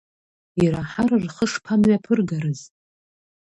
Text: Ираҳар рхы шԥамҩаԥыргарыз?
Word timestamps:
Ираҳар 0.63 1.11
рхы 1.23 1.45
шԥамҩаԥыргарыз? 1.51 2.61